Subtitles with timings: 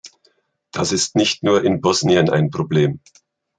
[0.71, 3.01] Das ist nicht nur in Bosnien ein Problem.